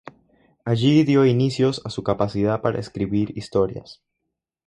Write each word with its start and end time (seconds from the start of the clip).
Allí 0.65 1.03
dio 1.03 1.27
inicios 1.27 1.79
a 1.85 1.91
su 1.91 2.01
capacidad 2.01 2.59
para 2.61 2.79
escribir 2.79 3.37
historias. 3.37 4.01